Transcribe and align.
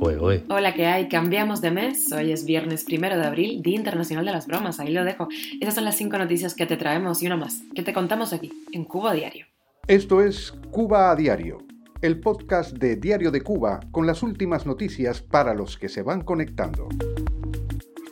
Hola, 0.00 0.74
¿qué 0.74 0.86
hay? 0.86 1.08
Cambiamos 1.08 1.60
de 1.60 1.72
mes. 1.72 2.12
Hoy 2.12 2.30
es 2.30 2.44
viernes 2.44 2.84
primero 2.84 3.16
de 3.16 3.26
abril, 3.26 3.62
Día 3.62 3.76
Internacional 3.76 4.24
de 4.24 4.30
las 4.30 4.46
Bromas. 4.46 4.78
Ahí 4.78 4.92
lo 4.92 5.04
dejo. 5.04 5.28
Esas 5.60 5.74
son 5.74 5.84
las 5.84 5.96
cinco 5.96 6.18
noticias 6.18 6.54
que 6.54 6.66
te 6.66 6.76
traemos 6.76 7.20
y 7.22 7.26
una 7.26 7.36
más, 7.36 7.62
que 7.74 7.82
te 7.82 7.92
contamos 7.92 8.32
aquí, 8.32 8.52
en 8.72 8.84
Cuba 8.84 9.12
Diario. 9.12 9.46
Esto 9.88 10.22
es 10.22 10.52
Cuba 10.70 11.10
a 11.10 11.16
Diario, 11.16 11.58
el 12.00 12.20
podcast 12.20 12.76
de 12.76 12.94
Diario 12.94 13.32
de 13.32 13.40
Cuba 13.40 13.80
con 13.90 14.06
las 14.06 14.22
últimas 14.22 14.66
noticias 14.66 15.20
para 15.20 15.52
los 15.52 15.76
que 15.76 15.88
se 15.88 16.02
van 16.02 16.22
conectando. 16.22 16.88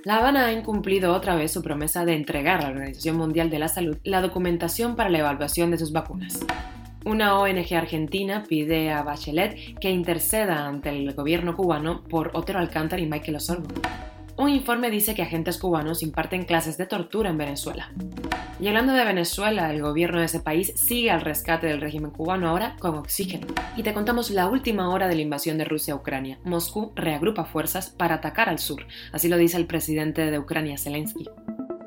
La 0.05 0.17
Habana 0.17 0.47
ha 0.47 0.53
incumplido 0.53 1.15
otra 1.15 1.37
vez 1.37 1.53
su 1.53 1.63
promesa 1.63 2.05
de 2.05 2.15
entregar 2.15 2.61
a 2.61 2.63
la 2.63 2.71
Organización 2.71 3.17
Mundial 3.17 3.49
de 3.49 3.61
la 3.61 3.69
Salud 3.69 3.97
la 4.03 4.23
documentación 4.23 4.97
para 4.97 5.11
la 5.11 5.19
evaluación 5.19 5.71
de 5.71 5.79
sus 5.79 5.93
vacunas. 5.93 6.41
Una 7.07 7.39
ONG 7.39 7.73
argentina 7.77 8.43
pide 8.49 8.91
a 8.91 9.05
Bachelet 9.05 9.79
que 9.79 9.93
interceda 9.93 10.67
ante 10.67 10.89
el 10.89 11.15
gobierno 11.15 11.55
cubano 11.55 12.03
por 12.03 12.33
Otero 12.35 12.59
Alcántara 12.59 13.01
y 13.01 13.07
Michael 13.07 13.37
Osorbo. 13.37 13.69
Un 14.37 14.49
informe 14.49 14.91
dice 14.91 15.15
que 15.15 15.23
agentes 15.23 15.57
cubanos 15.57 16.03
imparten 16.03 16.45
clases 16.45 16.77
de 16.77 16.87
tortura 16.87 17.31
en 17.31 17.39
Venezuela. 17.39 17.93
Y 18.59 18.67
hablando 18.67 18.93
de 18.93 19.05
Venezuela, 19.05 19.73
el 19.73 19.83
gobierno 19.83 20.19
de 20.19 20.27
ese 20.27 20.41
país 20.41 20.73
sigue 20.75 21.13
al 21.13 21.21
rescate 21.21 21.69
del 21.69 21.81
régimen 21.81 22.11
cubano 22.11 22.49
ahora 22.49 22.75
con 22.81 22.97
oxígeno. 22.97 23.47
Y 23.77 23.85
te 23.85 23.95
contamos 23.95 24.33
la 24.33 24.49
última 24.49 24.91
hora 24.91 25.07
de 25.07 25.15
la 25.15 25.23
invasión 25.23 25.59
de 25.59 25.65
Rusia 25.65 25.95
a 25.95 25.99
Ucrania. 25.99 26.41
Moscú 26.43 26.91
reagrupa 26.97 27.45
fuerzas 27.45 27.89
para 27.89 28.17
atacar 28.17 28.49
al 28.49 28.59
sur, 28.59 28.85
así 29.13 29.29
lo 29.29 29.37
dice 29.37 29.59
el 29.59 29.67
presidente 29.67 30.29
de 30.29 30.41
Ucrania, 30.41 30.77
Zelensky. 30.77 31.29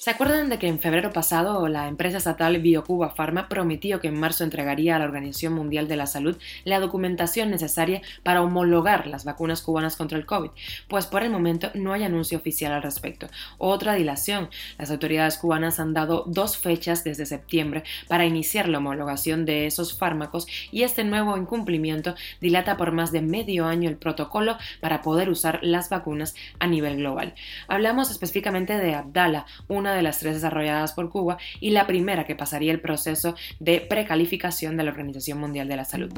¿Se 0.00 0.08
acuerdan 0.08 0.48
de 0.48 0.58
que 0.58 0.66
en 0.66 0.78
febrero 0.78 1.12
pasado 1.12 1.68
la 1.68 1.86
empresa 1.86 2.16
estatal 2.16 2.58
BioCuba 2.58 3.10
Pharma 3.10 3.50
prometió 3.50 4.00
que 4.00 4.08
en 4.08 4.18
marzo 4.18 4.44
entregaría 4.44 4.96
a 4.96 4.98
la 4.98 5.04
Organización 5.04 5.52
Mundial 5.52 5.88
de 5.88 5.96
la 5.96 6.06
Salud 6.06 6.38
la 6.64 6.80
documentación 6.80 7.50
necesaria 7.50 8.00
para 8.22 8.40
homologar 8.40 9.06
las 9.06 9.26
vacunas 9.26 9.60
cubanas 9.60 9.96
contra 9.96 10.16
el 10.16 10.24
COVID? 10.24 10.52
Pues 10.88 11.04
por 11.04 11.22
el 11.22 11.28
momento 11.28 11.70
no 11.74 11.92
hay 11.92 12.04
anuncio 12.04 12.38
oficial 12.38 12.72
al 12.72 12.82
respecto. 12.82 13.26
Otra 13.58 13.92
dilación. 13.92 14.48
Las 14.78 14.90
autoridades 14.90 15.36
cubanas 15.36 15.78
han 15.78 15.92
dado 15.92 16.24
dos 16.26 16.56
fechas 16.56 17.04
desde 17.04 17.26
septiembre 17.26 17.84
para 18.08 18.24
iniciar 18.24 18.70
la 18.70 18.78
homologación 18.78 19.44
de 19.44 19.66
esos 19.66 19.98
fármacos 19.98 20.46
y 20.72 20.84
este 20.84 21.04
nuevo 21.04 21.36
incumplimiento 21.36 22.14
dilata 22.40 22.78
por 22.78 22.92
más 22.92 23.12
de 23.12 23.20
medio 23.20 23.66
año 23.66 23.90
el 23.90 23.98
protocolo 23.98 24.56
para 24.80 25.02
poder 25.02 25.28
usar 25.28 25.58
las 25.60 25.90
vacunas 25.90 26.34
a 26.58 26.66
nivel 26.66 26.96
global. 26.96 27.34
Hablamos 27.68 28.10
específicamente 28.10 28.78
de 28.78 28.94
Abdala, 28.94 29.44
una 29.68 29.89
de 29.94 30.02
las 30.02 30.18
tres 30.18 30.34
desarrolladas 30.34 30.92
por 30.92 31.10
Cuba 31.10 31.38
y 31.60 31.70
la 31.70 31.86
primera 31.86 32.24
que 32.24 32.34
pasaría 32.34 32.72
el 32.72 32.80
proceso 32.80 33.34
de 33.58 33.80
precalificación 33.80 34.76
de 34.76 34.84
la 34.84 34.90
Organización 34.90 35.38
Mundial 35.38 35.68
de 35.68 35.76
la 35.76 35.84
Salud. 35.84 36.12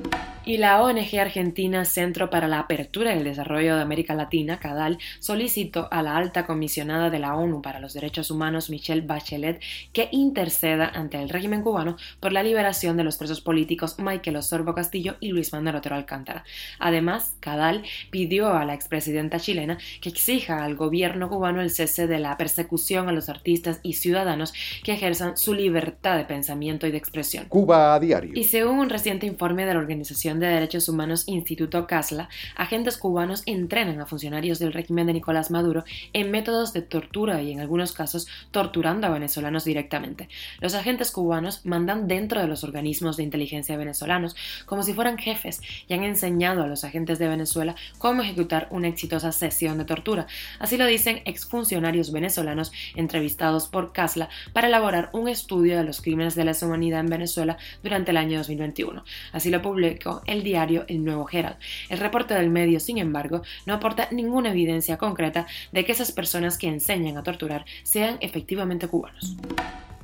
Y 0.45 0.57
la 0.57 0.83
ONG 0.83 1.21
argentina 1.21 1.85
Centro 1.85 2.31
para 2.31 2.49
la 2.49 2.59
Apertura 2.59 3.15
y 3.15 3.19
el 3.19 3.25
Desarrollo 3.25 3.77
de 3.77 3.83
América 3.83 4.15
Latina, 4.15 4.59
CADAL, 4.59 4.99
solicitó 5.21 5.89
a 5.91 6.03
la 6.03 6.17
alta 6.17 6.47
comisionada 6.47 7.11
de 7.11 7.19
la 7.19 7.37
ONU 7.37 7.63
para 7.63 7.81
los 7.81 7.95
Derechos 7.95 8.31
Humanos, 8.31 8.69
Michelle 8.69 9.03
Bachelet, 9.03 9.61
que 9.93 10.09
interceda 10.11 10.89
ante 10.89 11.23
el 11.23 11.29
régimen 11.29 11.63
cubano 11.63 11.97
por 12.19 12.33
la 12.33 12.43
liberación 12.43 12.97
de 12.97 13.05
los 13.05 13.17
presos 13.19 13.41
políticos 13.41 13.97
Michael 13.99 14.37
Osorbo 14.37 14.75
Castillo 14.75 15.17
y 15.21 15.29
Luis 15.29 15.53
Manuel 15.53 15.77
Otero 15.77 15.95
Alcántara. 15.95 16.45
Además, 16.79 17.37
CADAL 17.41 17.85
pidió 18.11 18.53
a 18.53 18.65
la 18.65 18.75
expresidenta 18.75 19.39
chilena 19.39 19.79
que 20.01 20.09
exija 20.09 20.65
al 20.65 20.75
gobierno 20.75 21.29
cubano 21.29 21.61
el 21.61 21.71
cese 21.71 22.07
de 22.07 22.19
la 22.19 22.37
persecución 22.37 23.09
a 23.09 23.13
los 23.13 23.29
artistas 23.29 23.62
y 23.83 23.95
ciudadanos 23.95 24.53
que 24.83 24.93
ejerzan 24.93 25.37
su 25.37 25.55
libertad 25.55 26.17
de 26.17 26.25
pensamiento 26.25 26.87
y 26.87 26.91
de 26.91 26.99
expresión. 26.99 27.47
Cuba 27.49 27.95
a 27.95 28.01
diario. 28.01 28.33
Y 28.35 28.45
según 28.45 28.79
un 28.79 28.91
reciente 28.91 29.27
informe 29.27 29.67
de 29.67 29.75
la 29.75 29.81
Organización 29.81 30.41
de 30.41 30.47
Derechos 30.47 30.89
Humanos 30.89 31.25
Instituto 31.27 31.87
CASLA, 31.87 32.29
agentes 32.57 32.97
cubanos 32.97 33.43
entrenan 33.47 34.01
a 34.01 34.07
funcionarios 34.07 34.59
del 34.59 34.73
régimen 34.73 35.07
de 35.07 35.15
Nicolás 35.15 35.51
Maduro 35.51 35.85
en 36.13 36.31
métodos 36.31 36.73
de 36.73 36.83
tortura 36.83 37.43
y 37.43 37.53
en 37.53 37.61
algunos 37.61 37.93
casos 37.93 38.27
torturando 38.51 39.07
a 39.07 39.11
venezolanos 39.11 39.65
directamente. 39.65 40.29
Los 40.61 40.75
agentes 40.75 41.11
cubanos 41.11 41.65
mandan 41.65 42.09
dentro 42.09 42.41
de 42.41 42.49
los 42.49 42.65
organismos 42.65 43.17
de 43.17 43.23
inteligencia 43.23 43.77
venezolanos 43.77 44.37
como 44.67 44.83
si 44.83 44.95
fueran 44.95 45.19
jefes 45.19 45.61
y 45.89 45.95
han 45.95 46.05
enseñado 46.05 46.63
a 46.63 46.67
los 46.67 46.85
agentes 46.85 47.19
de 47.19 47.29
Venezuela 47.29 47.75
cómo 47.99 48.23
ejecutar 48.23 48.69
una 48.71 48.89
exitosa 48.89 49.33
sesión 49.33 49.79
de 49.79 49.85
tortura. 49.85 50.27
Así 50.59 50.77
lo 50.77 50.87
dicen 50.87 51.23
exfuncionarios 51.25 52.13
venezolanos 52.13 52.73
entrevistados 52.95 53.52
por 53.61 53.93
CASLA 53.93 54.29
para 54.53 54.69
elaborar 54.69 55.11
un 55.13 55.29
estudio 55.29 55.77
de 55.77 55.85
los 55.85 56.01
crímenes 56.01 56.35
de 56.35 56.45
lesa 56.45 56.67
humanidad 56.67 57.01
en 57.01 57.07
Venezuela 57.07 57.59
durante 57.83 58.11
el 58.11 58.17
año 58.17 58.39
2021. 58.39 59.05
Así 59.33 59.51
lo 59.51 59.63
publicó 59.63 60.23
el 60.27 60.43
diario 60.43 60.85
El 60.89 61.05
Nuevo 61.05 61.29
Herald. 61.31 61.57
El 61.89 61.99
reporte 61.99 62.35
del 62.35 62.51
medio, 62.51 62.81
sin 62.81 62.99
embargo, 62.99 63.43
no 63.67 63.75
aporta 63.75 64.09
ninguna 64.11 64.51
evidencia 64.51 64.97
concreta 64.97 65.47
de 65.73 65.85
que 65.85 65.93
esas 65.93 66.13
personas 66.13 66.59
que 66.59 66.69
enseñan 66.69 67.17
a 67.17 67.23
torturar 67.23 67.65
sean 67.83 68.17
efectivamente 68.21 68.89
cubanos. 68.89 69.37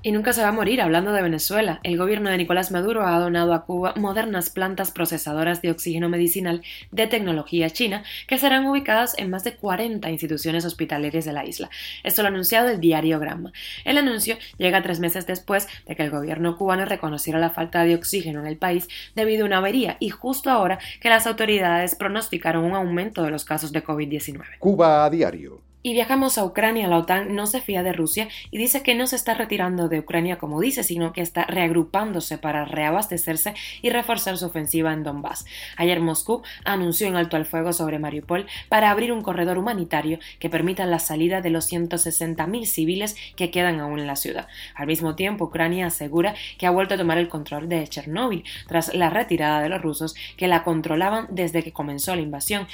Y 0.08 0.12
nunca 0.12 0.32
se 0.32 0.40
va 0.40 0.48
a 0.48 0.52
morir 0.52 0.80
hablando 0.80 1.12
de 1.12 1.20
Venezuela. 1.20 1.80
El 1.82 1.98
gobierno 1.98 2.30
de 2.30 2.38
Nicolás 2.38 2.70
Maduro 2.70 3.06
ha 3.06 3.18
donado 3.18 3.52
a 3.52 3.66
Cuba 3.66 3.92
modernas 3.94 4.48
plantas 4.48 4.90
procesadoras 4.90 5.60
de 5.60 5.70
oxígeno 5.70 6.08
medicinal 6.08 6.62
de 6.90 7.06
tecnología 7.08 7.68
china 7.68 8.04
que 8.26 8.38
serán 8.38 8.64
ubicadas 8.64 9.18
en 9.18 9.28
más 9.28 9.44
de 9.44 9.56
40 9.56 10.08
instituciones 10.08 10.64
hospitalarias 10.64 11.26
de 11.26 11.34
la 11.34 11.44
isla. 11.44 11.68
Esto 12.04 12.22
lo 12.22 12.28
ha 12.28 12.30
anunciado 12.30 12.70
el 12.70 12.80
diario 12.80 13.20
Gramma. 13.20 13.52
El 13.84 13.98
anuncio 13.98 14.38
llega 14.56 14.82
tres 14.82 14.98
meses 14.98 15.26
después 15.26 15.68
de 15.86 15.94
que 15.94 16.04
el 16.04 16.10
gobierno 16.10 16.56
cubano 16.56 16.86
reconociera 16.86 17.38
la 17.38 17.50
falta 17.50 17.84
de 17.84 17.94
oxígeno 17.94 18.40
en 18.40 18.46
el 18.46 18.56
país 18.56 18.88
debido 19.14 19.42
a 19.42 19.48
una 19.48 19.58
avería 19.58 19.98
y 20.00 20.08
justo 20.08 20.48
ahora 20.48 20.78
que 21.02 21.10
las 21.10 21.26
autoridades 21.26 21.94
pronosticaron 21.96 22.64
un 22.64 22.74
aumento 22.74 23.24
de 23.24 23.30
los 23.30 23.44
casos 23.44 23.72
de 23.72 23.84
COVID-19. 23.84 24.56
Cuba 24.58 25.04
a 25.04 25.10
diario. 25.10 25.67
Y 25.80 25.92
viajamos 25.92 26.38
a 26.38 26.44
Ucrania. 26.44 26.88
La 26.88 26.98
OTAN 26.98 27.36
no 27.36 27.46
se 27.46 27.60
fía 27.60 27.84
de 27.84 27.92
Rusia 27.92 28.28
y 28.50 28.58
dice 28.58 28.82
que 28.82 28.96
no 28.96 29.06
se 29.06 29.14
está 29.14 29.34
retirando 29.34 29.88
de 29.88 30.00
Ucrania 30.00 30.36
como 30.36 30.60
dice, 30.60 30.82
sino 30.82 31.12
que 31.12 31.20
está 31.20 31.44
reagrupándose 31.44 32.36
para 32.36 32.64
reabastecerse 32.64 33.54
y 33.80 33.90
reforzar 33.90 34.36
su 34.38 34.46
ofensiva 34.46 34.92
en 34.92 35.04
Donbass. 35.04 35.46
Ayer 35.76 36.00
Moscú 36.00 36.42
anunció 36.64 37.06
en 37.06 37.14
alto 37.14 37.36
al 37.36 37.46
fuego 37.46 37.72
sobre 37.72 38.00
Mariupol 38.00 38.46
para 38.68 38.90
abrir 38.90 39.12
un 39.12 39.22
corredor 39.22 39.56
humanitario 39.56 40.18
que 40.40 40.50
permita 40.50 40.84
la 40.84 40.98
salida 40.98 41.42
de 41.42 41.50
los 41.50 41.70
160.000 41.70 42.64
civiles 42.66 43.14
que 43.36 43.52
quedan 43.52 43.78
aún 43.78 44.00
en 44.00 44.08
la 44.08 44.16
ciudad. 44.16 44.48
Al 44.74 44.88
mismo 44.88 45.14
tiempo, 45.14 45.44
Ucrania 45.44 45.86
asegura 45.86 46.34
que 46.58 46.66
ha 46.66 46.70
vuelto 46.70 46.94
a 46.94 46.98
tomar 46.98 47.18
el 47.18 47.28
control 47.28 47.68
de 47.68 47.86
Chernóbil 47.86 48.42
tras 48.66 48.92
la 48.94 49.10
retirada 49.10 49.62
de 49.62 49.68
los 49.68 49.80
rusos 49.80 50.16
que 50.36 50.48
la 50.48 50.64
controlaban 50.64 51.28
desde 51.30 51.62
que 51.62 51.72
comenzó 51.72 52.16
la 52.16 52.22
invasión 52.22 52.66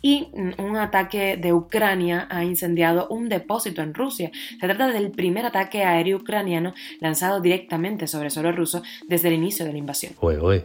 y 0.00 0.28
mm, 0.32 0.62
un 0.62 0.76
ataque 0.76 1.36
de 1.36 1.52
Ucrania 1.52 2.28
a 2.30 2.44
incendiado 2.52 3.08
un 3.08 3.28
depósito 3.28 3.82
en 3.82 3.94
Rusia. 3.94 4.30
Se 4.60 4.66
trata 4.66 4.88
del 4.88 5.10
primer 5.10 5.46
ataque 5.46 5.84
aéreo 5.84 6.18
ucraniano 6.18 6.74
lanzado 7.00 7.40
directamente 7.40 8.06
sobre 8.06 8.30
suelo 8.30 8.52
ruso 8.52 8.82
desde 9.08 9.28
el 9.28 9.34
inicio 9.34 9.64
de 9.64 9.72
la 9.72 9.78
invasión. 9.78 10.14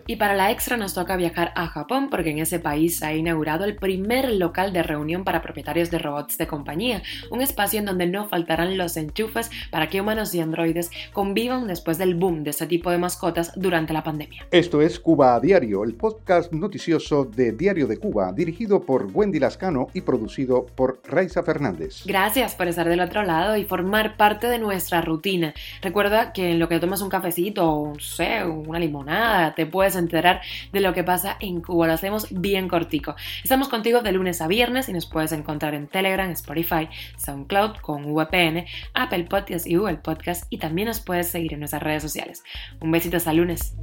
Y 0.05 0.17
para 0.17 0.35
la 0.35 0.51
extra 0.51 0.77
nos 0.77 0.93
toca 0.93 1.15
viajar 1.15 1.51
a 1.55 1.67
Japón 1.67 2.09
porque 2.09 2.31
en 2.31 2.39
ese 2.39 2.59
país 2.59 2.97
se 2.97 3.05
ha 3.05 3.15
inaugurado 3.15 3.65
el 3.65 3.75
primer 3.75 4.31
local 4.31 4.73
de 4.73 4.83
reunión 4.83 5.23
para 5.23 5.41
propietarios 5.41 5.89
de 5.89 5.99
robots 5.99 6.37
de 6.37 6.47
compañía, 6.47 7.01
un 7.31 7.41
espacio 7.41 7.79
en 7.79 7.85
donde 7.85 8.07
no 8.07 8.27
faltarán 8.27 8.77
los 8.77 8.97
enchufes 8.97 9.49
para 9.71 9.87
que 9.87 10.01
humanos 10.01 10.33
y 10.35 10.41
androides 10.41 10.91
convivan 11.13 11.67
después 11.67 11.97
del 11.97 12.15
boom 12.15 12.43
de 12.43 12.51
este 12.51 12.67
tipo 12.67 12.91
de 12.91 12.97
mascotas 12.97 13.51
durante 13.55 13.93
la 13.93 14.03
pandemia. 14.03 14.45
Esto 14.51 14.81
es 14.81 14.99
Cuba 14.99 15.35
a 15.35 15.39
Diario, 15.39 15.83
el 15.83 15.95
podcast 15.95 16.51
noticioso 16.51 17.25
de 17.25 17.51
Diario 17.53 17.87
de 17.87 17.97
Cuba, 17.97 18.31
dirigido 18.33 18.81
por 18.81 19.07
Wendy 19.13 19.39
Lascano 19.39 19.87
y 19.93 20.01
producido 20.01 20.65
por 20.65 20.99
Raiza 21.05 21.43
Fernández. 21.43 21.76
Gracias 22.05 22.55
por 22.55 22.67
estar 22.67 22.88
del 22.88 22.99
otro 22.99 23.23
lado 23.23 23.57
y 23.57 23.63
formar 23.63 24.17
parte 24.17 24.47
de 24.47 24.59
nuestra 24.59 25.01
rutina. 25.01 25.53
Recuerda 25.81 26.33
que 26.33 26.51
en 26.51 26.59
lo 26.59 26.67
que 26.69 26.79
tomas 26.79 27.01
un 27.01 27.09
cafecito 27.09 27.57
no 27.57 27.99
sé, 27.99 28.43
una 28.45 28.79
limonada, 28.79 29.55
te 29.55 29.66
puedes 29.66 29.96
enterar 29.96 30.41
de 30.72 30.81
lo 30.81 30.93
que 30.93 31.03
pasa 31.03 31.37
en 31.40 31.61
Cuba. 31.61 31.87
Lo 31.87 31.93
hacemos 31.93 32.28
bien 32.31 32.67
cortico. 32.67 33.16
Estamos 33.43 33.69
contigo 33.69 34.02
de 34.02 34.11
lunes 34.11 34.41
a 34.41 34.47
viernes 34.47 34.90
y 34.90 34.93
nos 34.93 35.05
puedes 35.05 35.31
encontrar 35.31 35.73
en 35.73 35.87
Telegram, 35.87 36.29
Spotify, 36.31 36.90
SoundCloud 37.17 37.78
con 37.78 38.13
VPN, 38.13 38.66
Apple 38.93 39.25
Podcasts 39.25 39.67
y 39.67 39.75
Google 39.75 39.97
Podcasts 39.97 40.47
y 40.49 40.57
también 40.57 40.87
nos 40.87 40.99
puedes 40.99 41.28
seguir 41.28 41.53
en 41.53 41.59
nuestras 41.59 41.84
redes 41.84 42.03
sociales. 42.03 42.43
Un 42.79 42.91
besito 42.91 43.17
hasta 43.17 43.34
lunes. 43.34 43.75